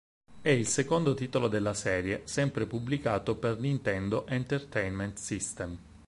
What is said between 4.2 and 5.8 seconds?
Entertainment System.